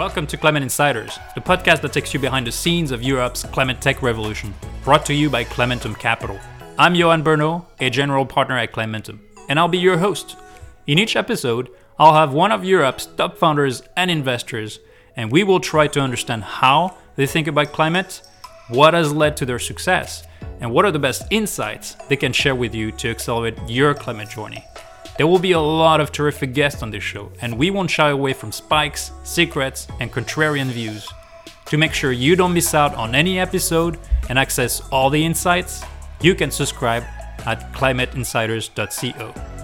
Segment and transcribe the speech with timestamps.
[0.00, 3.82] Welcome to Climate Insiders, the podcast that takes you behind the scenes of Europe's climate
[3.82, 6.40] tech revolution, brought to you by Climentum Capital.
[6.78, 9.18] I'm Yoann Berno, a general partner at Climentum,
[9.50, 10.38] and I'll be your host.
[10.86, 11.68] In each episode,
[11.98, 14.80] I'll have one of Europe's top founders and investors,
[15.16, 18.22] and we will try to understand how they think about climate,
[18.68, 20.24] what has led to their success,
[20.62, 24.30] and what are the best insights they can share with you to accelerate your climate
[24.30, 24.64] journey.
[25.20, 28.08] There will be a lot of terrific guests on this show, and we won't shy
[28.08, 31.06] away from spikes, secrets, and contrarian views.
[31.66, 33.98] To make sure you don't miss out on any episode
[34.30, 35.84] and access all the insights,
[36.22, 37.02] you can subscribe
[37.44, 39.59] at climateinsiders.co.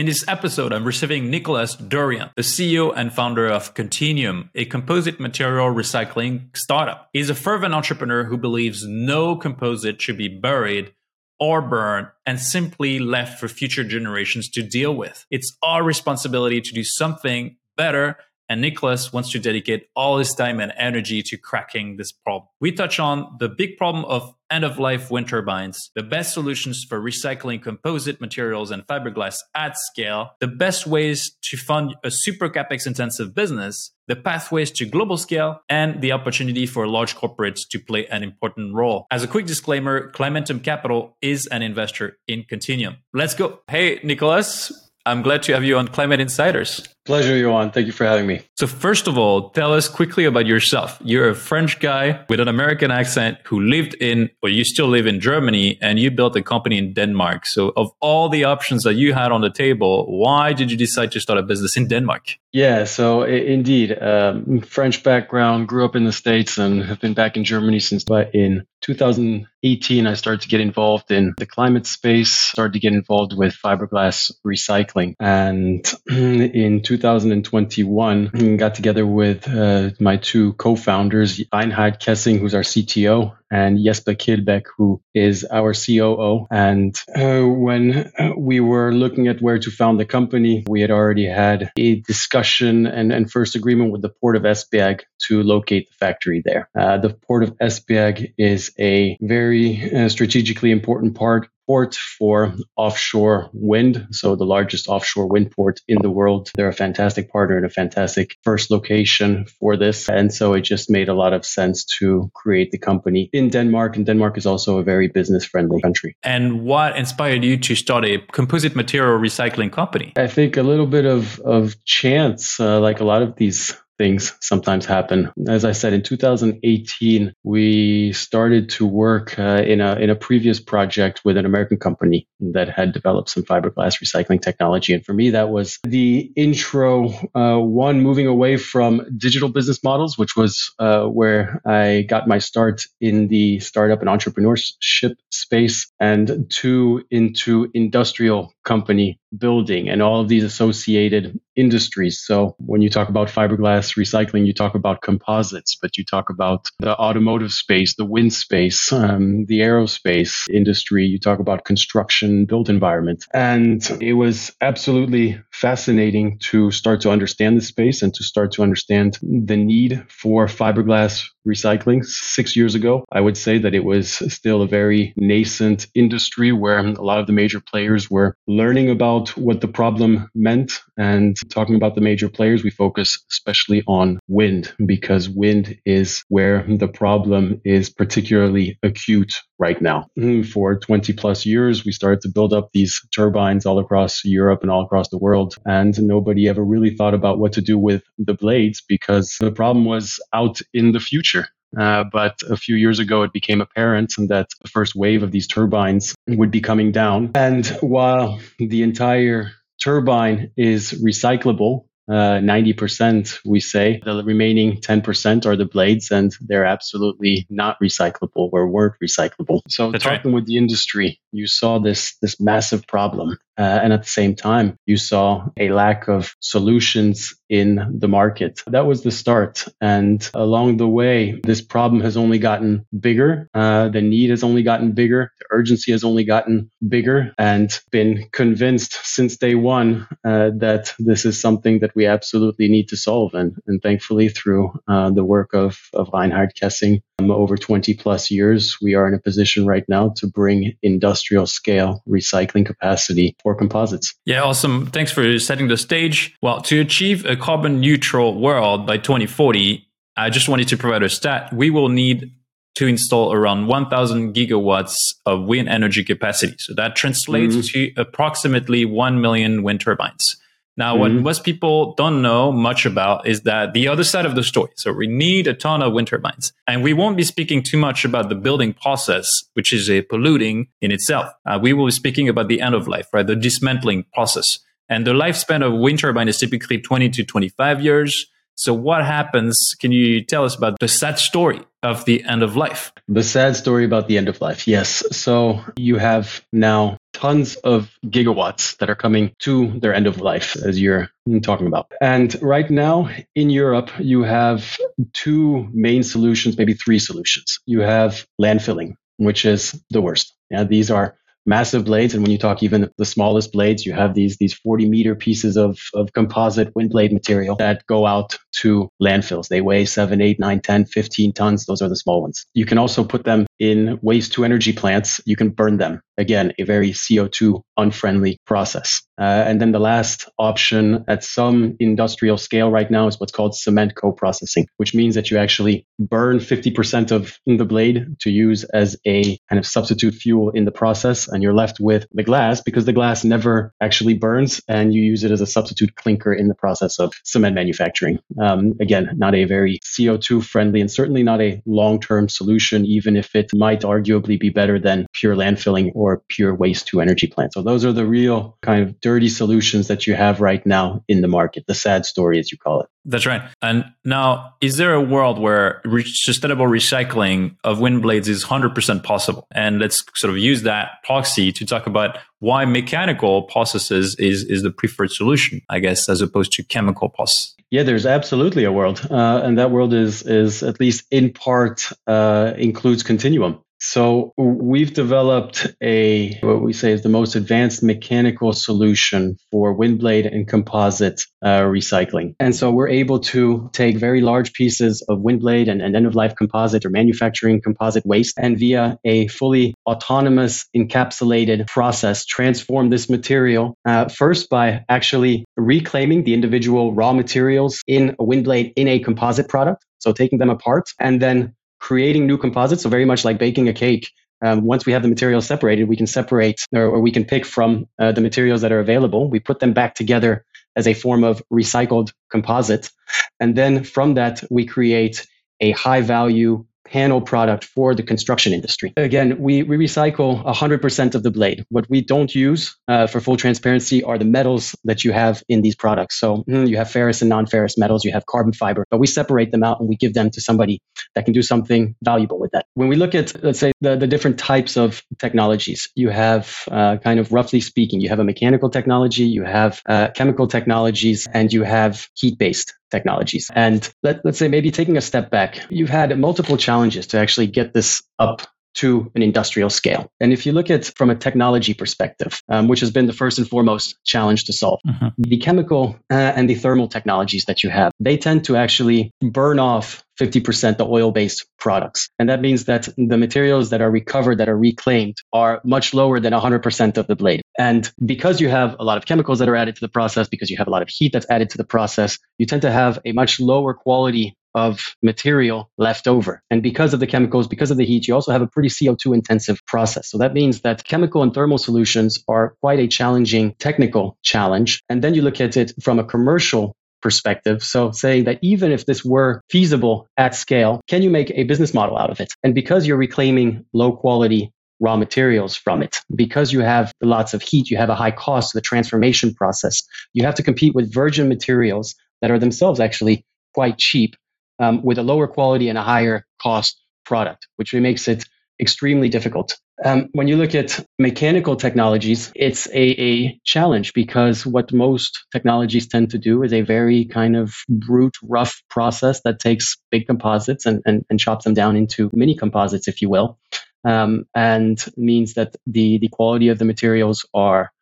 [0.00, 5.20] In this episode, I'm receiving Nicolas Derrien, the CEO and founder of Continuum, a composite
[5.20, 7.10] material recycling startup.
[7.12, 10.94] He's a fervent entrepreneur who believes no composite should be buried
[11.38, 15.26] or burned and simply left for future generations to deal with.
[15.30, 18.16] It's our responsibility to do something better
[18.50, 22.48] and Nicolas wants to dedicate all his time and energy to cracking this problem.
[22.60, 26.84] We touch on the big problem of end of life wind turbines, the best solutions
[26.88, 32.48] for recycling composite materials and fiberglass at scale, the best ways to fund a super
[32.48, 37.78] capex intensive business, the pathways to global scale, and the opportunity for large corporates to
[37.78, 39.06] play an important role.
[39.12, 42.96] As a quick disclaimer, Climentum Capital is an investor in Continuum.
[43.14, 43.60] Let's go.
[43.68, 44.72] Hey, Nicolas,
[45.06, 46.86] I'm glad to have you on Climate Insiders.
[47.10, 47.74] Pleasure, Yoann.
[47.74, 48.40] Thank you for having me.
[48.54, 50.96] So, first of all, tell us quickly about yourself.
[51.02, 55.08] You're a French guy with an American accent who lived in, or you still live
[55.08, 57.46] in Germany, and you built a company in Denmark.
[57.46, 61.10] So, of all the options that you had on the table, why did you decide
[61.10, 62.36] to start a business in Denmark?
[62.52, 67.36] Yeah, so indeed, um, French background, grew up in the States, and have been back
[67.36, 68.02] in Germany since.
[68.02, 72.92] But in 2018, I started to get involved in the climate space, started to get
[72.92, 75.14] involved with fiberglass recycling.
[75.20, 83.36] And in 2021, got together with uh, my two co-founders, Reinhard Kessing, who's our CTO,
[83.50, 86.46] and Jesper Kilbeck, who is our COO.
[86.50, 91.26] And uh, when we were looking at where to found the company, we had already
[91.26, 95.94] had a discussion and, and first agreement with the Port of Esbjerg to locate the
[95.94, 96.68] factory there.
[96.78, 103.48] Uh, the Port of Esbjerg is a very uh, strategically important part port for offshore
[103.52, 104.08] wind.
[104.10, 106.50] So the largest offshore wind port in the world.
[106.56, 110.08] They're a fantastic partner and a fantastic first location for this.
[110.08, 113.94] And so it just made a lot of sense to create the company in Denmark.
[113.94, 116.16] And Denmark is also a very business friendly country.
[116.24, 120.12] And what inspired you to start a composite material recycling company?
[120.16, 124.34] I think a little bit of, of chance, uh, like a lot of these things
[124.40, 125.30] sometimes happen.
[125.46, 130.58] As I said, in 2018, we started to work uh, in a in a previous
[130.58, 135.28] project with an American company that had developed some fiberglass recycling technology, and for me,
[135.30, 137.10] that was the intro.
[137.34, 142.38] Uh, one, moving away from digital business models, which was uh, where I got my
[142.38, 150.20] start in the startup and entrepreneurship space, and two, into industrial company building and all
[150.20, 152.20] of these associated industries.
[152.24, 156.68] So when you talk about fiberglass recycling, you talk about composites, but you talk about
[156.78, 161.04] the automotive space, the wind space, um, the aerospace industry.
[161.06, 163.26] You talk about construction, built environment.
[163.34, 168.62] And it was absolutely fascinating to start to understand the space and to start to
[168.62, 173.04] understand the need for fiberglass recycling six years ago.
[173.12, 177.26] I would say that it was still a very nascent industry where a lot of
[177.26, 180.80] the major players were learning about what the problem meant.
[180.96, 186.64] And talking about the major players, we focus especially on wind because wind is where
[186.68, 190.06] the problem is particularly acute right now.
[190.18, 194.62] Mm, for 20 plus years, we started to build up these turbines all across Europe
[194.62, 195.54] and all across the world.
[195.66, 199.84] And nobody ever really thought about what to do with the blades because the problem
[199.84, 201.48] was out in the future.
[201.78, 205.46] Uh, but a few years ago, it became apparent that the first wave of these
[205.46, 207.30] turbines would be coming down.
[207.34, 215.56] And while the entire turbine is recyclable, uh, 90% we say the remaining 10% are
[215.56, 220.34] the blades and they're absolutely not recyclable or weren't recyclable so That's talking right.
[220.34, 224.78] with the industry you saw this this massive problem uh, and at the same time,
[224.86, 228.62] you saw a lack of solutions in the market.
[228.66, 229.66] That was the start.
[229.82, 233.50] And along the way, this problem has only gotten bigger.
[233.52, 235.30] Uh, the need has only gotten bigger.
[235.40, 241.26] The urgency has only gotten bigger and been convinced since day one uh, that this
[241.26, 243.34] is something that we we absolutely need to solve.
[243.34, 248.30] And, and thankfully, through uh, the work of, of Reinhard Kessing um, over 20 plus
[248.30, 253.54] years, we are in a position right now to bring industrial scale recycling capacity for
[253.54, 254.14] composites.
[254.24, 254.86] Yeah, awesome.
[254.86, 256.34] Thanks for setting the stage.
[256.40, 261.10] Well, to achieve a carbon neutral world by 2040, I just wanted to provide a
[261.10, 261.52] stat.
[261.52, 262.32] We will need
[262.76, 266.54] to install around 1000 gigawatts of wind energy capacity.
[266.60, 267.94] So that translates mm-hmm.
[267.94, 270.39] to approximately 1 million wind turbines.
[270.76, 271.00] Now, mm-hmm.
[271.00, 274.70] what most people don't know much about is that the other side of the story.
[274.76, 276.52] So we need a ton of wind turbines.
[276.66, 280.68] And we won't be speaking too much about the building process, which is a polluting
[280.80, 281.30] in itself.
[281.44, 283.26] Uh, we will be speaking about the end of life, right?
[283.26, 284.58] The dismantling process.
[284.88, 288.26] And the lifespan of wind turbine is typically 20 to 25 years.
[288.56, 289.56] So, what happens?
[289.80, 292.92] Can you tell us about the sad story of the end of life?
[293.08, 295.02] The sad story about the end of life, yes.
[295.16, 300.56] So, you have now tons of gigawatts that are coming to their end of life,
[300.56, 301.10] as you're
[301.42, 301.92] talking about.
[302.00, 304.78] And right now in Europe, you have
[305.12, 307.60] two main solutions, maybe three solutions.
[307.66, 310.34] You have landfilling, which is the worst.
[310.50, 312.14] Yeah, these are massive blades.
[312.14, 315.56] And when you talk even the smallest blades, you have these, these 40 meter pieces
[315.56, 319.48] of, of composite wind blade material that go out to landfills.
[319.48, 321.66] They weigh 7, 8, 9, 10, 15 tons.
[321.66, 322.46] Those are the small ones.
[322.54, 325.20] You can also put them in waste to energy plants.
[325.26, 326.00] You can burn them.
[326.18, 329.02] Again, a very CO2 unfriendly process.
[329.18, 333.54] Uh, and then the last option at some industrial scale right now is what's called
[333.54, 338.96] cement co-processing, which means that you actually burn 50% of the blade to use as
[339.06, 341.28] a kind of substitute fuel in the process.
[341.28, 345.22] And you're left with the glass because the glass never actually burns and you use
[345.22, 348.18] it as a substitute clinker in the process of cement manufacturing.
[348.40, 353.16] Um, again, not a very CO2 friendly and certainly not a long term solution, even
[353.16, 357.54] if it might arguably be better than pure landfilling or pure waste to energy plants.
[357.54, 361.20] So those are the real kind of dirty solutions that you have right now in
[361.20, 362.88] the market, the sad story, as you call it.
[363.04, 363.42] That's right.
[363.62, 369.02] And now, is there a world where re- sustainable recycling of wind blades is 100%
[369.02, 369.46] possible?
[369.52, 374.62] And let's sort of use that proxy to talk about why mechanical processes is, is
[374.62, 377.54] the preferred solution, I guess, as opposed to chemical process.
[377.70, 381.88] Yeah, there's absolutely a world, uh, and that world is is at least in part
[382.08, 383.62] uh, includes continuum.
[383.80, 390.00] So we've developed a what we say is the most advanced mechanical solution for wind
[390.00, 392.34] blade and composite uh, recycling.
[392.38, 396.06] And so we're able to take very large pieces of wind blade and, and end
[396.06, 402.90] of life composite or manufacturing composite waste and via a fully autonomous encapsulated process transform
[402.90, 408.74] this material uh, first by actually reclaiming the individual raw materials in a wind blade
[408.76, 409.86] in a composite product.
[409.98, 412.82] So taking them apart and then creating new composites.
[412.82, 414.10] So very much like baking a cake.
[414.42, 417.44] Um, once we have the materials separated, we can separate or, or we can pick
[417.44, 419.28] from uh, the materials that are available.
[419.28, 420.44] We put them back together
[420.76, 422.90] as a form of recycled composite.
[423.38, 425.26] And then from that, we create
[425.60, 428.92] a high value panel product for the construction industry.
[428.96, 431.64] Again, we, we recycle 100% of the blade.
[431.68, 435.62] What we don't use uh, for full transparency are the metals that you have in
[435.62, 436.18] these products.
[436.18, 439.06] So mm, you have ferrous and non ferrous metals, you have carbon fiber, but we
[439.06, 440.80] separate them out and we give them to somebody
[441.14, 442.66] that can do something valuable with that.
[442.74, 446.96] When we look at, let's say, the, the different types of technologies, you have uh,
[446.98, 451.52] kind of roughly speaking, you have a mechanical technology, you have uh, chemical technologies, and
[451.52, 453.50] you have heat based technologies.
[453.54, 457.46] And let, let's say maybe taking a step back, you've had multiple challenges to actually
[457.46, 460.10] get this up to an industrial scale.
[460.20, 463.38] And if you look at from a technology perspective, um, which has been the first
[463.38, 465.08] and foremost challenge to solve, mm-hmm.
[465.18, 469.58] the chemical uh, and the thermal technologies that you have, they tend to actually burn
[469.58, 472.10] off 50% the oil based products.
[472.18, 476.20] And that means that the materials that are recovered, that are reclaimed, are much lower
[476.20, 477.42] than 100% of the blade.
[477.60, 480.48] And because you have a lot of chemicals that are added to the process, because
[480.48, 482.98] you have a lot of heat that's added to the process, you tend to have
[483.04, 486.42] a much lower quality of material left over.
[486.50, 489.14] And because of the chemicals, because of the heat, you also have a pretty CO2
[489.14, 490.10] intensive process.
[490.10, 494.82] So that means that chemical and thermal solutions are quite a challenging technical challenge.
[494.88, 497.62] And then you look at it from a commercial perspective.
[497.62, 501.74] So saying that even if this were feasible at scale, can you make a business
[501.74, 502.32] model out of it?
[502.42, 504.50] And because you're reclaiming low quality
[504.80, 508.52] raw materials from it, because you have lots of heat, you have a high cost
[508.52, 509.82] to the transformation process.
[510.14, 514.16] You have to compete with virgin materials that are themselves actually quite cheap
[514.58, 518.24] um, with a lower quality and a higher cost product, which makes it
[518.60, 519.58] extremely difficult.
[519.84, 525.88] Um, when you look at mechanical technologies, it's a, a, challenge because what most technologies
[525.88, 530.66] tend to do is a very kind of brute, rough process that takes big composites
[530.66, 533.38] and, and, and chops them down into mini composites, if you will,
[533.84, 537.72] um, and means that the, the quality of the materials are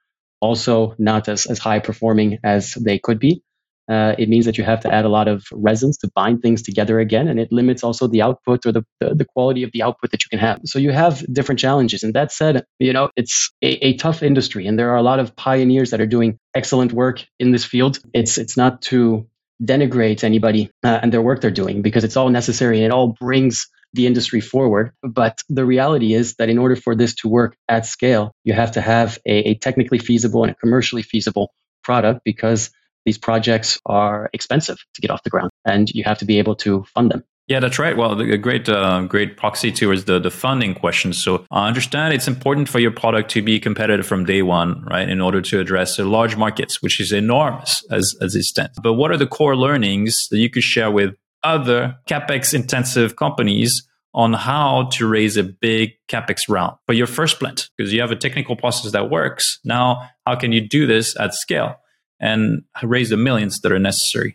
[0.40, 3.43] also not as, as high performing as they could be.
[3.88, 6.62] uh, it means that you have to add a lot of resins to bind things
[6.62, 9.83] together again, and it limits also the output or the, the, the quality of the
[9.83, 10.61] output that you can have.
[10.67, 12.02] So you have different challenges.
[12.02, 15.21] And that said, you know, it's a, a tough industry, and there are a lot
[15.21, 17.99] of pioneers that are doing excellent work in this field.
[18.12, 19.26] It's it's not to
[19.64, 23.17] denigrate anybody uh, and their work they're doing because it's all necessary and it all
[23.21, 24.92] brings the industry forward.
[25.02, 28.73] But the reality is that in order for this to work at scale, you have
[28.73, 31.52] to have a, a technically feasible and a commercially feasible
[31.83, 32.71] product because
[33.07, 36.54] these projects are expensive to get off the ground and you have to be able
[36.57, 37.25] to fund them.
[37.47, 37.97] Yeah, that's right.
[37.97, 41.14] Well, a great, uh, great proxy towards the, the funding question.
[41.14, 45.09] So I understand it's important for your product to be competitive from day one, right?
[45.09, 48.78] In order to address the large markets, which is enormous as, as it stands.
[48.83, 53.87] But what are the core learnings that you could share with other capex intensive companies
[54.14, 57.68] on how to raise a big capex round for your first plant?
[57.76, 59.59] Because you have a technical process that works.
[59.64, 61.76] Now, how can you do this at scale
[62.21, 64.35] and raise the millions that are necessary?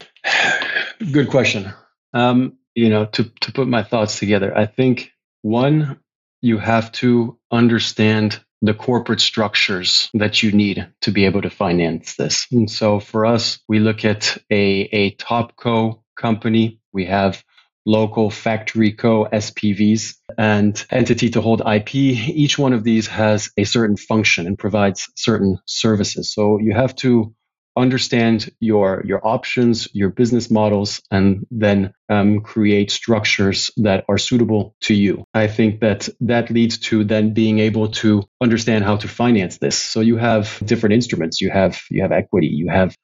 [1.12, 1.74] Good question.
[2.14, 6.00] Um, you know, to, to put my thoughts together, I think one,
[6.42, 12.16] you have to understand the corporate structures that you need to be able to finance
[12.16, 12.48] this.
[12.52, 16.80] And so for us, we look at a, a top co company.
[16.94, 17.44] We have
[17.86, 21.96] local factory co SPVs and entity to hold IP.
[21.96, 26.34] Each one of these has a certain function and provides certain services.
[26.34, 27.34] So you have to
[27.76, 34.76] understand your your options, your business models, and then um, create structures that are suitable
[34.82, 35.24] to you.
[35.34, 39.78] I think that that leads to then being able to understand how to finance this.
[39.78, 41.42] So you have different instruments.
[41.42, 42.48] You have you have equity.
[42.48, 42.96] You have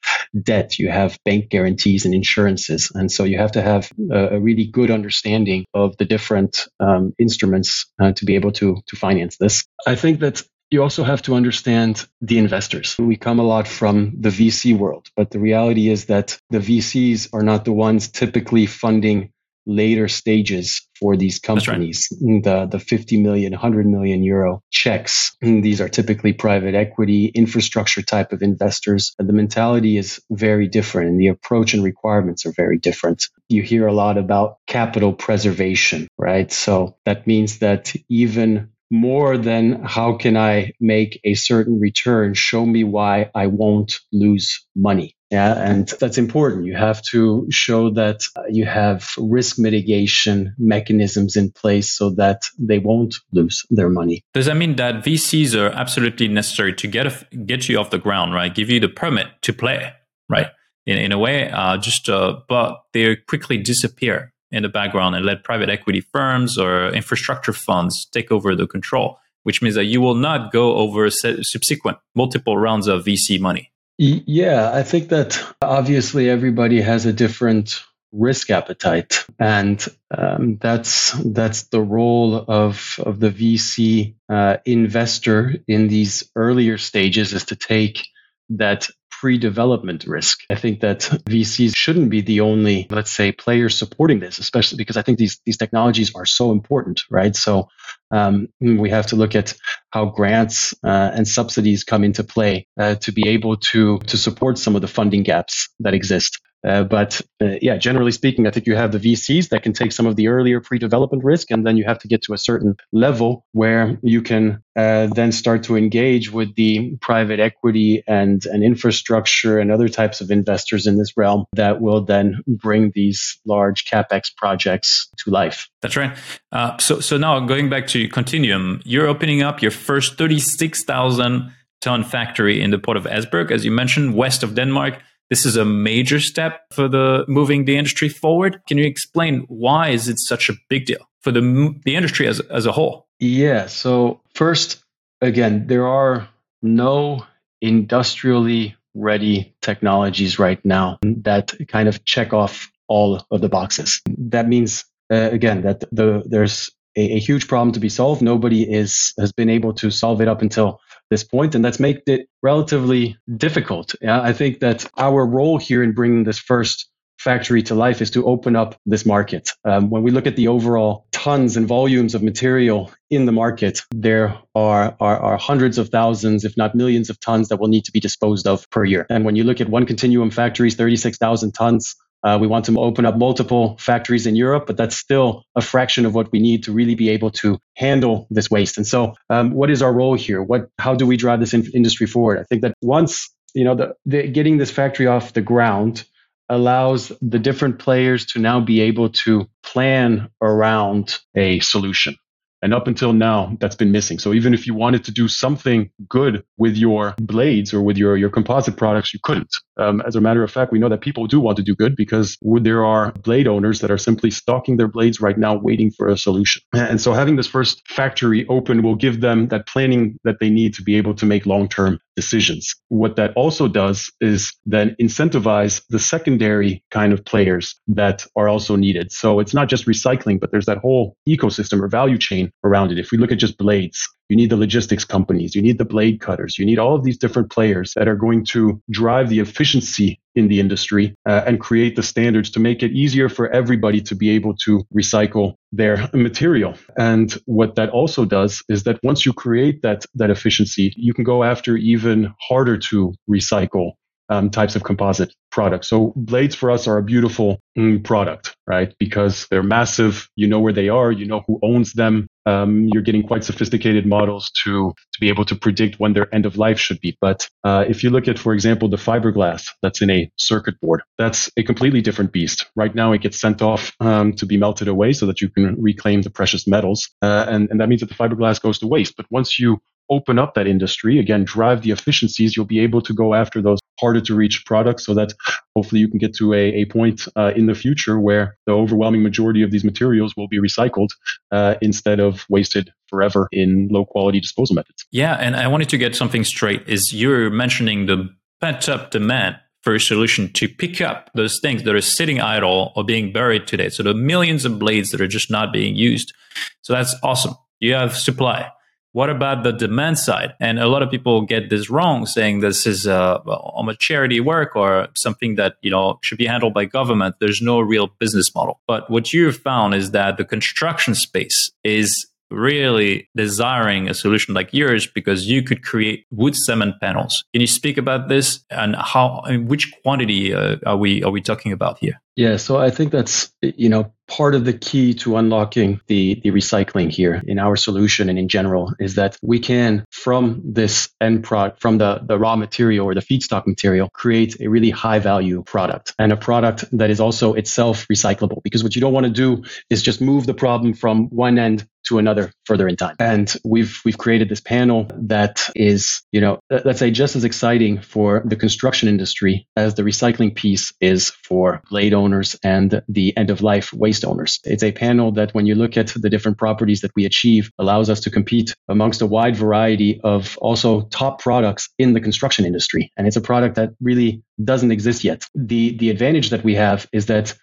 [0.43, 0.77] debt.
[0.77, 2.91] You have bank guarantees and insurances.
[2.93, 7.13] And so you have to have a, a really good understanding of the different um,
[7.17, 9.63] instruments uh, to be able to to finance this.
[9.87, 12.95] I think that you also have to understand the investors.
[12.99, 17.29] We come a lot from the VC world, but the reality is that the VCs
[17.33, 19.31] are not the ones typically funding
[19.65, 22.07] later stages for these companies.
[22.21, 22.43] Right.
[22.43, 25.35] The, the 50 million, 100 million euro checks.
[25.41, 29.13] These are typically private equity, infrastructure type of investors.
[29.19, 33.25] And the mentality is very different and the approach and requirements are very different.
[33.47, 36.51] You hear a lot about capital preservation, right?
[36.51, 42.65] So that means that even more than how can I make a certain return, show
[42.65, 45.15] me why I won't lose money.
[45.31, 46.65] Yeah, and that's important.
[46.65, 52.79] You have to show that you have risk mitigation mechanisms in place so that they
[52.79, 54.23] won't lose their money.
[54.33, 57.99] Does that mean that VCs are absolutely necessary to get a, get you off the
[57.99, 58.53] ground, right?
[58.53, 59.93] Give you the permit to play,
[60.29, 60.47] right?
[60.87, 65.25] In, in a way, uh, just uh, but they quickly disappear in the background and
[65.25, 70.01] let private equity firms or infrastructure funds take over the control, which means that you
[70.01, 73.71] will not go over subsequent multiple rounds of VC money.
[73.97, 81.63] Yeah, I think that obviously everybody has a different risk appetite, and um, that's that's
[81.63, 88.07] the role of of the VC uh, investor in these earlier stages is to take
[88.51, 88.87] that
[89.19, 90.39] pre-development risk.
[90.49, 94.97] I think that VCs shouldn't be the only, let's say, players supporting this, especially because
[94.97, 97.35] I think these these technologies are so important, right?
[97.35, 97.67] So
[98.11, 99.53] um, we have to look at
[99.91, 104.57] how grants uh, and subsidies come into play uh, to be able to to support
[104.57, 106.39] some of the funding gaps that exist.
[106.67, 109.91] Uh, but uh, yeah, generally speaking, I think you have the VCs that can take
[109.91, 112.75] some of the earlier pre-development risk, and then you have to get to a certain
[112.91, 118.63] level where you can uh, then start to engage with the private equity and and
[118.63, 123.85] infrastructure and other types of investors in this realm that will then bring these large
[123.85, 125.69] capex projects to life.
[125.81, 126.17] That's right.
[126.51, 131.53] Uh, so so now going back to Continuum, you're opening up your first thirty-six thousand
[131.81, 135.55] ton factory in the port of Esbjerg, as you mentioned, west of Denmark this is
[135.55, 138.61] a major step for the moving the industry forward.
[138.67, 142.39] Can you explain why is it such a big deal for the the industry as
[142.39, 143.07] as a whole?
[143.19, 143.67] Yeah.
[143.67, 144.83] So first,
[145.21, 146.27] again, there are
[146.61, 147.25] no
[147.61, 154.01] industrially ready technologies right now that kind of check off all of the boxes.
[154.17, 158.21] That means uh, again that the there's a, a, huge problem to be solved.
[158.21, 160.79] Nobody is has been able to solve it up until
[161.09, 163.95] this point, and that's made it relatively difficult.
[164.01, 166.89] Yeah, I think that our role here in bringing this first
[167.19, 169.49] factory to life is to open up this market.
[169.65, 173.81] Um, when we look at the overall tons and volumes of material in the market,
[173.91, 177.83] there are, are, are, hundreds of thousands, if not millions of tons that will need
[177.85, 179.05] to be disposed of per year.
[179.09, 183.05] And when you look at one continuum factories, 36,000 tons, uh, we want to open
[183.05, 186.71] up multiple factories in Europe, but that's still a fraction of what we need to
[186.71, 188.77] really be able to handle this waste.
[188.77, 190.43] And so, um, what is our role here?
[190.43, 192.39] What, how do we drive this in- industry forward?
[192.39, 196.05] I think that once you know the, the, getting this factory off the ground
[196.49, 202.15] allows the different players to now be able to plan around a solution.
[202.61, 204.19] And up until now, that's been missing.
[204.19, 208.17] So even if you wanted to do something good with your blades or with your,
[208.17, 209.53] your composite products, you couldn't.
[209.77, 211.95] Um, as a matter of fact, we know that people do want to do good
[211.95, 216.09] because there are blade owners that are simply stocking their blades right now, waiting for
[216.09, 216.61] a solution.
[216.73, 220.73] And so having this first factory open will give them that planning that they need
[220.75, 222.75] to be able to make long-term decisions.
[222.89, 228.75] What that also does is then incentivize the secondary kind of players that are also
[228.75, 229.13] needed.
[229.13, 232.17] So it's not just recycling, but there's that whole ecosystem or value
[232.63, 232.99] around it.
[232.99, 236.21] If we look at just blades, you need the logistics companies, you need the blade
[236.21, 240.19] cutters, you need all of these different players that are going to drive the efficiency
[240.35, 244.15] in the industry uh, and create the standards to make it easier for everybody to
[244.15, 246.75] be able to recycle their material.
[246.97, 251.23] And what that also does is that once you create that that efficiency, you can
[251.23, 253.93] go after even harder to recycle
[254.29, 255.87] um, types of composite products.
[255.87, 258.93] So blades for us are a beautiful mm, product, right?
[258.99, 260.29] Because they're massive.
[260.35, 261.11] You know where they are.
[261.11, 262.27] You know who owns them.
[262.45, 266.45] Um, you're getting quite sophisticated models to to be able to predict when their end
[266.45, 267.17] of life should be.
[267.19, 271.01] But uh, if you look at, for example, the fiberglass that's in a circuit board,
[271.17, 272.65] that's a completely different beast.
[272.75, 275.81] Right now, it gets sent off um, to be melted away so that you can
[275.81, 279.15] reclaim the precious metals, uh, and and that means that the fiberglass goes to waste.
[279.17, 283.13] But once you open up that industry, again, drive the efficiencies, you'll be able to
[283.13, 285.33] go after those harder to reach products so that
[285.75, 289.23] hopefully you can get to a, a point uh, in the future where the overwhelming
[289.23, 291.09] majority of these materials will be recycled
[291.51, 295.05] uh, instead of wasted forever in low quality disposal methods.
[295.11, 298.29] Yeah, and I wanted to get something straight is you're mentioning the
[298.61, 302.91] pent up demand for a solution to pick up those things that are sitting idle
[302.95, 303.89] or being buried today.
[303.89, 306.33] So the millions of blades that are just not being used.
[306.81, 307.53] So that's awesome.
[307.79, 308.69] You have supply.
[309.11, 310.53] What about the demand side?
[310.59, 314.75] And a lot of people get this wrong, saying this is uh, a charity work
[314.75, 317.35] or something that you know should be handled by government.
[317.39, 318.79] There's no real business model.
[318.87, 324.73] But what you've found is that the construction space is really desiring a solution like
[324.73, 327.43] yours because you could create wood cement panels.
[327.53, 331.41] Can you speak about this and how, and which quantity uh, are we are we
[331.41, 332.21] talking about here?
[332.35, 336.51] Yeah, so I think that's you know part of the key to unlocking the the
[336.51, 341.43] recycling here in our solution and in general is that we can from this end
[341.43, 345.63] product from the the raw material or the feedstock material create a really high value
[345.63, 349.31] product and a product that is also itself recyclable because what you don't want to
[349.31, 353.15] do is just move the problem from one end to another further in time.
[353.19, 358.01] And we've we've created this panel that is, you know, let's say just as exciting
[358.01, 363.49] for the construction industry as the recycling piece is for blade owners and the end
[363.51, 364.59] of life waste owners.
[364.65, 368.09] It's a panel that when you look at the different properties that we achieve allows
[368.09, 373.11] us to compete amongst a wide variety of also top products in the construction industry.
[373.17, 375.45] And it's a product that really doesn't exist yet.
[375.53, 377.53] The the advantage that we have is that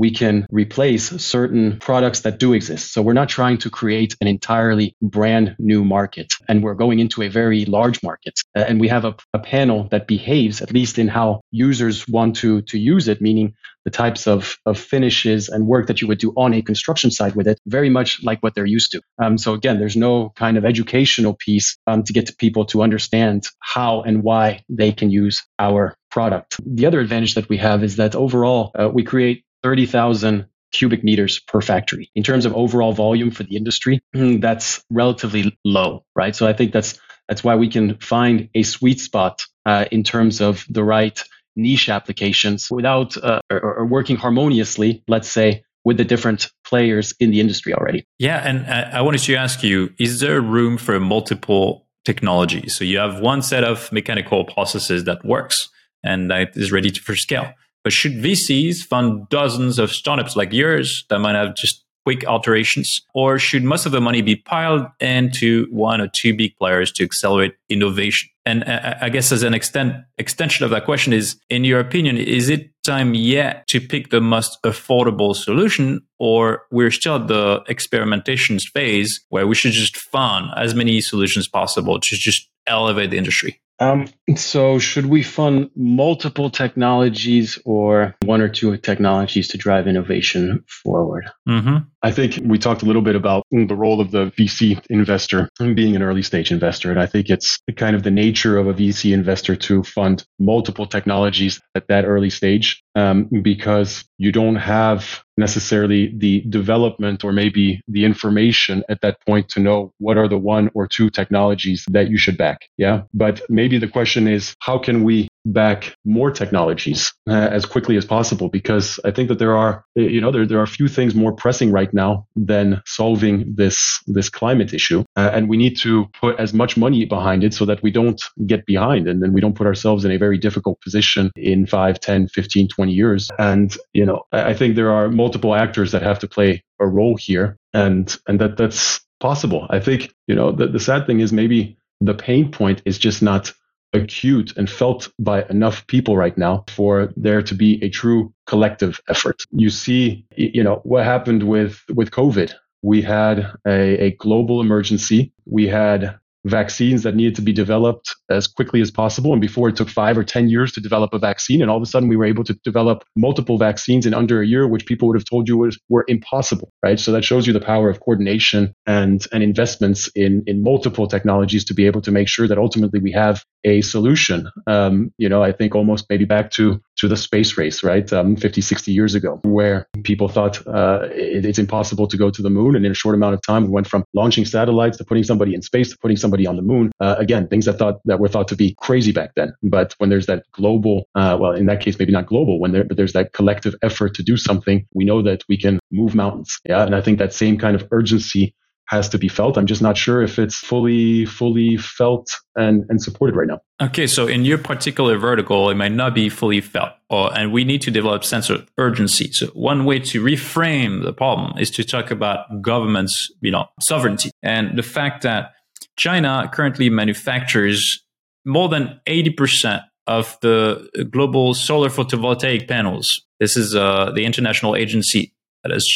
[0.00, 2.94] we can replace certain products that do exist.
[2.94, 7.20] So we're not trying to create an entirely brand new market and we're going into
[7.20, 8.40] a very large market.
[8.56, 12.36] Uh, and we have a, a, panel that behaves, at least in how users want
[12.36, 13.52] to, to use it, meaning
[13.84, 17.36] the types of, of finishes and work that you would do on a construction site
[17.36, 19.02] with it, very much like what they're used to.
[19.22, 22.82] Um, so again, there's no kind of educational piece um, to get to people to
[22.82, 26.56] understand how and why they can use our product.
[26.64, 31.40] The other advantage that we have is that overall, uh, we create 30,000 cubic meters
[31.40, 32.10] per factory.
[32.14, 36.34] In terms of overall volume for the industry, that's relatively low, right?
[36.34, 40.40] So I think that's that's why we can find a sweet spot uh, in terms
[40.40, 41.22] of the right
[41.54, 47.30] niche applications without uh, or, or working harmoniously, let's say, with the different players in
[47.30, 48.04] the industry already.
[48.18, 52.76] Yeah, and I wanted to ask you: Is there room for multiple technologies?
[52.76, 55.68] So you have one set of mechanical processes that works
[56.02, 61.04] and that is ready for scale but should VCs fund dozens of startups like yours
[61.08, 63.00] that might have just quick alterations?
[63.14, 67.04] Or should most of the money be piled into one or two big players to
[67.04, 68.28] accelerate innovation?
[68.46, 71.78] And uh, uh, I guess as an extent, extension of that question is, in your
[71.78, 77.28] opinion, is it time yet to pick the most affordable solution or we're still at
[77.28, 83.10] the experimentation phase where we should just fund as many solutions possible to just elevate
[83.10, 83.60] the industry?
[83.80, 90.64] Um, so, should we fund multiple technologies or one or two technologies to drive innovation
[90.68, 91.30] forward?
[91.48, 91.78] Mm-hmm.
[92.02, 95.96] I think we talked a little bit about the role of the VC investor being
[95.96, 96.90] an early stage investor.
[96.90, 100.86] And I think it's kind of the nature of a VC investor to fund multiple
[100.86, 107.80] technologies at that early stage um, because you don't have necessarily the development or maybe
[107.88, 112.10] the information at that point to know what are the one or two technologies that
[112.10, 112.58] you should back.
[112.76, 113.02] Yeah.
[113.14, 118.04] But maybe the question is, how can we back more technologies uh, as quickly as
[118.04, 121.32] possible because I think that there are, you know, there, there are few things more
[121.32, 125.04] pressing right now than solving this, this climate issue.
[125.16, 128.22] Uh, and we need to put as much money behind it so that we don't
[128.46, 132.00] get behind and then we don't put ourselves in a very difficult position in 5,
[132.00, 133.30] 10, 15, 20 years.
[133.38, 137.16] And, you know, I think there are multiple actors that have to play a role
[137.16, 139.66] here and, and that that's possible.
[139.70, 143.22] I think, you know, the, the sad thing is maybe the pain point is just
[143.22, 143.52] not
[143.92, 149.00] acute and felt by enough people right now for there to be a true collective
[149.08, 149.42] effort.
[149.50, 152.52] You see, you know, what happened with, with COVID.
[152.82, 155.32] We had a, a global emergency.
[155.44, 159.32] We had vaccines that needed to be developed as quickly as possible.
[159.32, 161.60] And before it took five or 10 years to develop a vaccine.
[161.60, 164.46] And all of a sudden we were able to develop multiple vaccines in under a
[164.46, 166.98] year, which people would have told you was, were impossible, right?
[166.98, 171.64] So that shows you the power of coordination and, and investments in, in multiple technologies
[171.66, 174.50] to be able to make sure that ultimately we have a solution.
[174.66, 178.12] Um, you know, I think almost maybe back to to the space race, right?
[178.12, 182.42] Um, 50, 60 years ago, where people thought uh, it, it's impossible to go to
[182.42, 182.76] the moon.
[182.76, 185.54] And in a short amount of time, we went from launching satellites to putting somebody
[185.54, 186.92] in space to putting somebody on the moon.
[187.00, 189.54] Uh, again, things that thought that were thought to be crazy back then.
[189.62, 192.84] But when there's that global, uh, well, in that case, maybe not global, when there,
[192.84, 196.58] but there's that collective effort to do something, we know that we can move mountains.
[196.68, 196.84] Yeah.
[196.84, 198.54] And I think that same kind of urgency
[198.90, 199.56] has to be felt.
[199.56, 203.60] I'm just not sure if it's fully, fully felt and, and supported right now.
[203.80, 207.62] Okay, so in your particular vertical, it might not be fully felt, or, and we
[207.62, 209.30] need to develop sense of urgency.
[209.30, 214.32] So one way to reframe the problem is to talk about government's, you know, sovereignty
[214.42, 215.52] and the fact that
[215.96, 218.04] China currently manufactures
[218.44, 223.24] more than 80% of the global solar photovoltaic panels.
[223.38, 225.88] This is uh, the international agency that has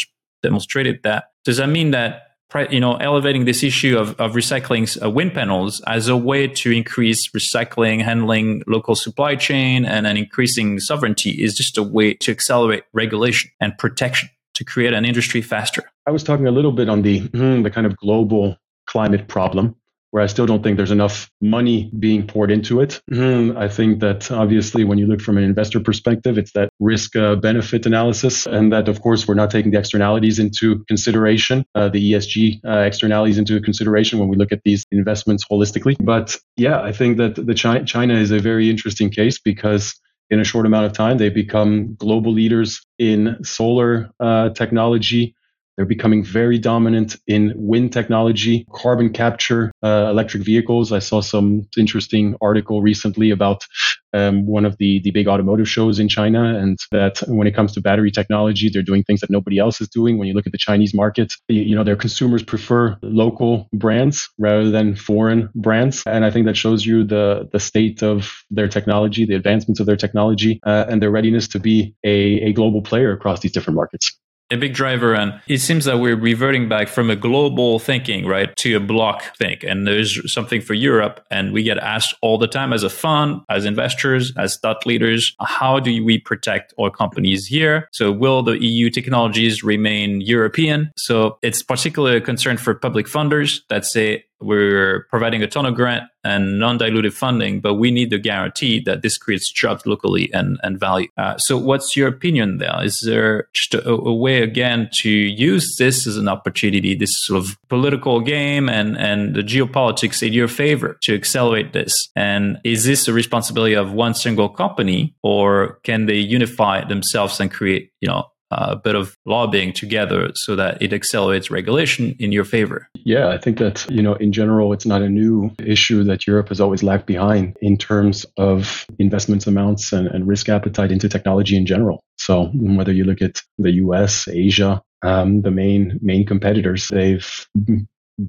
[0.45, 1.33] demonstrated that.
[1.45, 2.24] Does that mean that
[2.71, 6.71] you know, elevating this issue of, of recycling uh, wind panels as a way to
[6.71, 12.31] increase recycling, handling local supply chain, and, and increasing sovereignty is just a way to
[12.31, 15.83] accelerate regulation and protection to create an industry faster.
[16.07, 19.75] I was talking a little bit on the hmm, the kind of global climate problem
[20.15, 23.01] where I still don't think there's enough money being poured into it.
[23.11, 23.59] Mm-hmm.
[23.59, 27.35] I think that obviously, when you look from an investor perspective, it's that risk uh,
[27.35, 32.13] benefit analysis, and that of course we're not taking the externalities into consideration, uh, the
[32.13, 35.97] ESG uh, externalities into consideration when we look at these investments holistically.
[35.99, 40.01] But yeah, I think that the China, China is a very interesting case because
[40.31, 45.35] in a short amount of time they become global leaders in solar uh, technology
[45.77, 50.93] they're becoming very dominant in wind technology, carbon capture, uh, electric vehicles.
[50.93, 53.65] I saw some interesting article recently about
[54.13, 57.73] um, one of the, the big automotive shows in China, and that when it comes
[57.73, 60.19] to battery technology, they're doing things that nobody else is doing.
[60.19, 64.31] When you look at the Chinese market, you, you know, their consumers prefer local brands
[64.39, 66.05] rather than foreign brands.
[66.07, 69.87] And I think that shows you the, the state of their technology, the advancements of
[69.87, 73.75] their technology, uh, and their readiness to be a, a global player across these different
[73.77, 74.17] markets
[74.51, 78.55] a big driver and it seems that we're reverting back from a global thinking right
[78.57, 79.63] to a block think.
[79.63, 83.41] And there's something for europe and we get asked all the time as a fund
[83.49, 87.89] as investors as thought leaders how do we protect our companies here?
[87.93, 90.93] So will the eu technologies remain european?
[90.97, 95.75] So it's particularly a concern for public funders that say we're providing a ton of
[95.75, 100.59] grant and non-dilutive funding, but we need the guarantee that this creates jobs locally and,
[100.63, 101.09] and value.
[101.19, 102.83] Uh, so what's your opinion there?
[102.83, 107.43] Is there just a, a, way again to use this as an opportunity, this sort
[107.43, 111.93] of political game and, and the geopolitics in your favor to accelerate this?
[112.17, 117.51] And is this a responsibility of one single company or can they unify themselves and
[117.51, 118.25] create, you know,
[118.57, 122.89] a bit of lobbying together so that it accelerates regulation in your favor.
[123.05, 126.49] Yeah, I think that, you know, in general, it's not a new issue that Europe
[126.49, 131.57] has always lagged behind in terms of investments amounts and, and risk appetite into technology
[131.57, 132.01] in general.
[132.17, 137.47] So whether you look at the US, Asia, um, the main main competitors, they've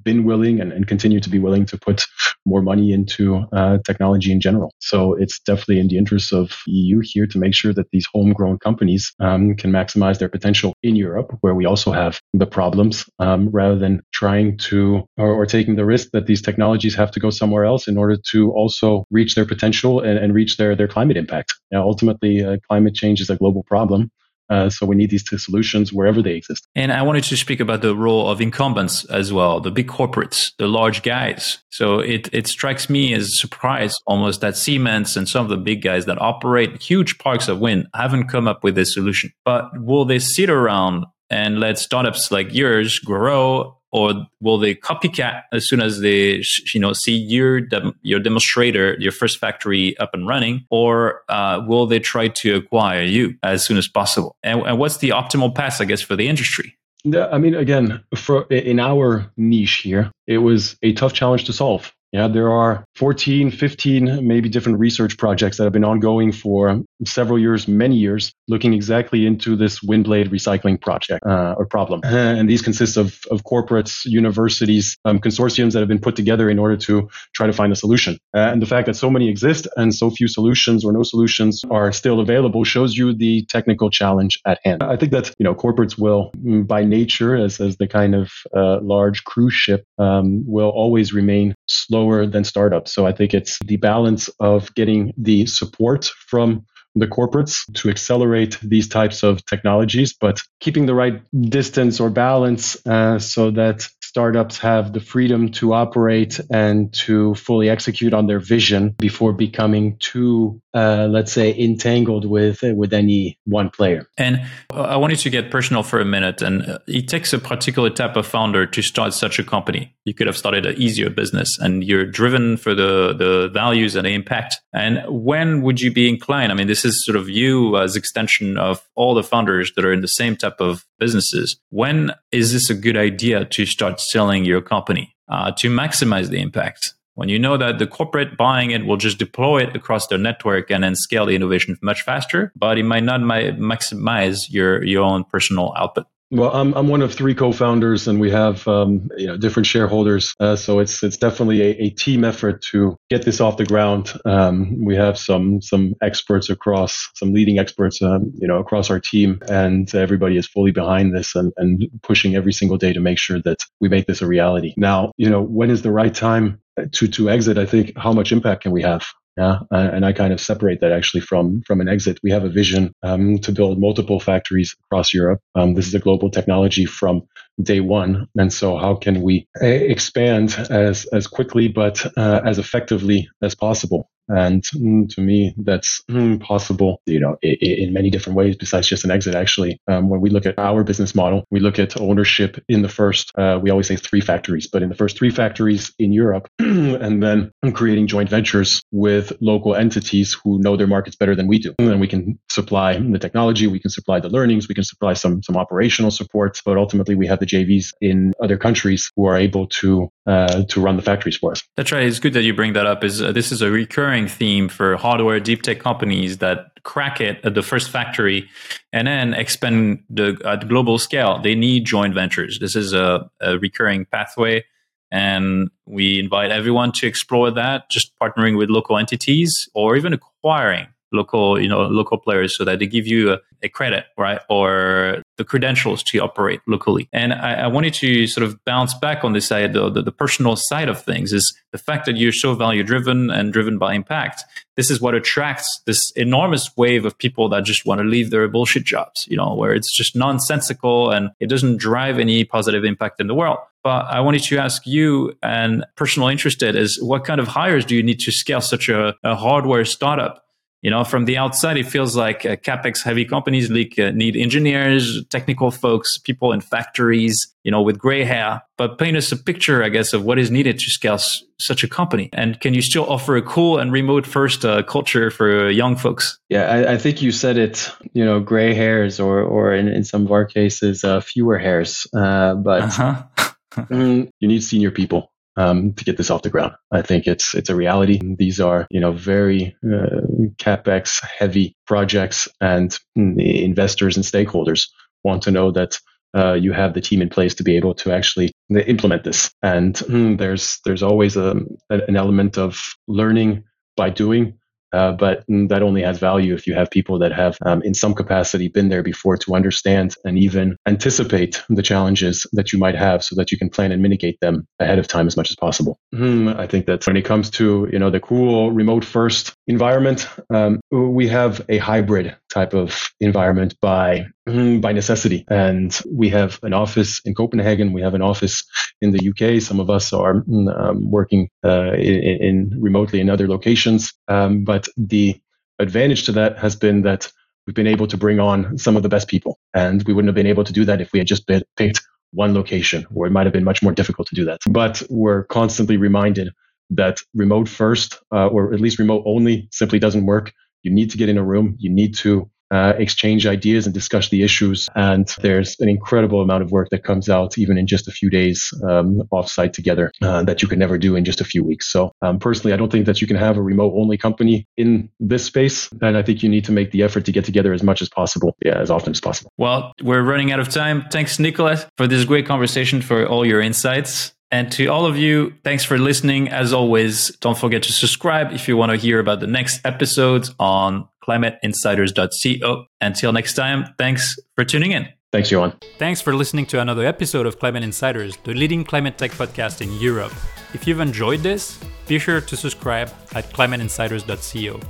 [0.02, 2.04] been willing and, and continue to be willing to put
[2.44, 4.72] more money into uh, technology in general.
[4.80, 8.58] So it's definitely in the interest of EU here to make sure that these homegrown
[8.58, 13.48] companies um, can maximize their potential in Europe, where we also have the problems, um,
[13.50, 17.30] rather than trying to or, or, taking the risk that these technologies have to go
[17.30, 21.16] somewhere else in order to also reach their potential and, and reach their their climate
[21.16, 21.54] impact.
[21.70, 24.10] Now, ultimately, uh, climate change is a global problem.
[24.48, 26.68] Uh, so we need these two solutions wherever they exist.
[26.74, 30.52] And I wanted to speak about the role of incumbents as well, the big corporates,
[30.58, 31.58] the large guys.
[31.70, 35.56] So it, it strikes me as a surprise almost that Siemens and some of the
[35.56, 39.32] big guys that operate huge parks of wind haven't come up with this solution.
[39.44, 45.42] But will they sit around and let startups like yours grow or will they copycat
[45.52, 46.42] as soon as they
[46.74, 47.62] you know see your
[48.02, 53.02] your demonstrator, your first factory up and running, or uh, will they try to acquire
[53.02, 54.36] you as soon as possible?
[54.42, 56.76] And, and what's the optimal path, I guess, for the industry?
[57.04, 61.52] Yeah, I mean, again, for in our niche here, it was a tough challenge to
[61.52, 61.92] solve.
[62.16, 67.38] Yeah, there are 14, 15, maybe different research projects that have been ongoing for several
[67.38, 72.00] years, many years, looking exactly into this wind blade recycling project uh, or problem.
[72.04, 76.58] And these consist of, of corporates, universities, um, consortiums that have been put together in
[76.58, 78.16] order to try to find a solution.
[78.34, 81.64] Uh, and the fact that so many exist and so few solutions or no solutions
[81.70, 84.82] are still available shows you the technical challenge at hand.
[84.82, 88.32] I think that you know corporates will, mm, by nature, as, as the kind of
[88.56, 92.94] uh, large cruise ship, um, will always remain slower than startups.
[92.94, 96.64] So I think it's the balance of getting the support from
[96.96, 102.76] the corporates to accelerate these types of technologies, but keeping the right distance or balance
[102.86, 108.38] uh, so that startups have the freedom to operate and to fully execute on their
[108.38, 114.08] vision before becoming too, uh, let's say, entangled with with any one player.
[114.16, 114.40] And
[114.72, 116.42] uh, I wanted to get personal for a minute.
[116.42, 119.94] And uh, it takes a particular type of founder to start such a company.
[120.04, 124.06] You could have started an easier business, and you're driven for the the values and
[124.06, 124.60] the impact.
[124.72, 126.52] And when would you be inclined?
[126.52, 129.92] I mean, this is sort of you as extension of all the founders that are
[129.92, 131.56] in the same type of businesses.
[131.70, 136.40] When is this a good idea to start selling your company uh, to maximize the
[136.40, 136.94] impact?
[137.14, 140.70] When you know that the corporate buying it will just deploy it across their network
[140.70, 145.24] and then scale the innovation much faster, but it might not maximize your, your own
[145.24, 146.06] personal output.
[146.32, 150.34] Well, I'm I'm one of three co-founders, and we have um, you know different shareholders.
[150.40, 154.12] Uh, so it's it's definitely a, a, team effort to get this off the ground.
[154.24, 158.98] Um, we have some some experts across some leading experts, um, you know, across our
[158.98, 163.18] team, and everybody is fully behind this and, and pushing every single day to make
[163.18, 164.74] sure that we make this a reality.
[164.76, 166.60] Now, you know, when is the right time
[166.92, 167.56] to to exit?
[167.56, 169.06] I think how much impact can we have?
[169.36, 172.18] Yeah, and I kind of separate that actually from from an exit.
[172.22, 175.40] We have a vision um, to build multiple factories across Europe.
[175.54, 177.22] Um, this is a global technology from
[177.62, 182.58] day one, and so how can we uh, expand as as quickly but uh, as
[182.58, 184.08] effectively as possible?
[184.28, 189.04] And mm, to me, that's mm, possible, you know, in, many different ways besides just
[189.04, 189.34] an exit.
[189.34, 192.88] Actually, um, when we look at our business model, we look at ownership in the
[192.88, 196.48] first, uh, we always say three factories, but in the first three factories in Europe,
[196.58, 201.58] and then creating joint ventures with local entities who know their markets better than we
[201.58, 201.74] do.
[201.78, 205.14] And then we can supply the technology, we can supply the learnings, we can supply
[205.14, 209.36] some, some operational support, but ultimately we have the JVs in other countries who are
[209.36, 211.62] able to, uh, to run the factories for us.
[211.76, 212.02] That's right.
[212.02, 213.04] It's good that you bring that up.
[213.04, 217.44] Is uh, this is a recurring theme for hardware deep tech companies that crack it
[217.44, 218.48] at the first factory
[218.92, 221.40] and then expand the, at global scale.
[221.42, 222.58] They need joint ventures.
[222.58, 224.64] This is a, a recurring pathway.
[225.10, 230.86] And we invite everyone to explore that, just partnering with local entities or even acquiring
[231.12, 234.40] local, you know, local players so that they give you a, a credit, right?
[234.50, 237.08] Or the credentials to operate locally.
[237.12, 240.56] And I, I wanted to sort of bounce back on this the, the, the personal
[240.56, 244.44] side of things is the fact that you're so value driven and driven by impact.
[244.76, 248.46] This is what attracts this enormous wave of people that just want to leave their
[248.48, 253.20] bullshit jobs, you know, where it's just nonsensical and it doesn't drive any positive impact
[253.20, 253.58] in the world.
[253.82, 257.94] But I wanted to ask you, and personal interested, is what kind of hires do
[257.94, 260.45] you need to scale such a, a hardware startup?
[260.82, 264.36] You know, from the outside, it feels like uh, capex heavy companies like, uh, need
[264.36, 268.62] engineers, technical folks, people in factories, you know, with gray hair.
[268.76, 271.82] But paint us a picture, I guess, of what is needed to scale s- such
[271.82, 272.28] a company.
[272.32, 276.38] And can you still offer a cool and remote first uh, culture for young folks?
[276.50, 277.90] Yeah, I, I, think you said it.
[278.12, 282.06] You know, gray hairs, or or in, in some of our cases, uh, fewer hairs.
[282.14, 283.22] Uh, but uh-huh.
[283.76, 286.74] mm, you need senior people um, to get this off the ground.
[286.92, 288.20] I think it's it's a reality.
[288.36, 290.20] These are you know very uh,
[290.58, 294.88] capex heavy projects, and investors and stakeholders
[295.24, 295.98] want to know that
[296.36, 298.52] uh, you have the team in place to be able to actually
[298.86, 299.50] implement this.
[299.62, 301.56] And mm, there's there's always a,
[301.90, 303.64] an element of learning
[303.96, 304.58] by doing
[304.92, 308.14] uh, but that only has value if you have people that have, um, in some
[308.14, 313.22] capacity, been there before to understand and even anticipate the challenges that you might have,
[313.22, 315.98] so that you can plan and mitigate them ahead of time as much as possible.
[316.14, 320.28] Mm, I think that when it comes to you know the cool remote first environment,
[320.50, 326.72] um, we have a hybrid type of environment by by necessity, and we have an
[326.72, 327.92] office in Copenhagen.
[327.92, 328.64] We have an office
[329.00, 329.60] in the UK.
[329.60, 334.62] Some of us are mm, um, working uh, in, in, remotely in other locations, um,
[334.62, 335.40] but the
[335.80, 337.30] advantage to that has been that
[337.66, 339.58] we've been able to bring on some of the best people.
[339.74, 342.54] And we wouldn't have been able to do that if we had just picked one
[342.54, 344.60] location, or it might have been much more difficult to do that.
[344.68, 346.50] But we're constantly reminded
[346.90, 350.52] that remote first, uh, or at least remote only, simply doesn't work.
[350.84, 351.74] You need to get in a room.
[351.78, 354.88] You need to uh, exchange ideas and discuss the issues.
[354.94, 358.30] And there's an incredible amount of work that comes out even in just a few
[358.30, 361.90] days um, offsite together uh, that you can never do in just a few weeks.
[361.90, 365.08] So um, personally, I don't think that you can have a remote only company in
[365.20, 365.88] this space.
[366.00, 368.08] And I think you need to make the effort to get together as much as
[368.08, 369.52] possible, yeah, as often as possible.
[369.56, 371.04] Well, we're running out of time.
[371.10, 374.32] Thanks, Nicolas, for this great conversation, for all your insights.
[374.50, 376.48] And to all of you, thanks for listening.
[376.48, 380.54] As always, don't forget to subscribe if you want to hear about the next episodes
[380.60, 382.86] on climateinsiders.co.
[383.00, 385.08] Until next time, thanks for tuning in.
[385.32, 385.74] Thanks, Yoann.
[385.98, 389.92] Thanks for listening to another episode of Climate Insiders, the leading climate tech podcast in
[390.00, 390.32] Europe.
[390.72, 394.80] If you've enjoyed this, be sure to subscribe at climateinsiders.co.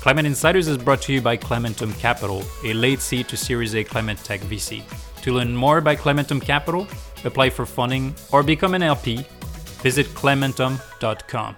[0.00, 3.84] Climate Insiders is brought to you by Climentum Capital, a late seed to Series A
[3.84, 4.82] climate tech VC.
[5.22, 6.86] To learn more about Climentum Capital,
[7.24, 9.26] apply for funding, or become an LP,
[9.82, 11.56] visit climentum.com.